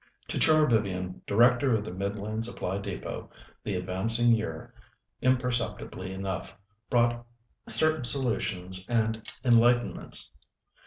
To 0.29 0.39
Char 0.39 0.65
Vivian, 0.65 1.21
Director 1.27 1.75
of 1.75 1.85
the 1.85 1.93
Midland 1.93 2.43
Supply 2.45 2.79
Depôt, 2.79 3.29
the 3.63 3.75
advancing 3.75 4.31
year, 4.31 4.73
imperceptibly 5.21 6.11
enough, 6.11 6.57
brought 6.89 7.23
certain 7.69 8.05
solutions 8.05 8.83
and 8.89 9.21
enlightenments. 9.45 10.31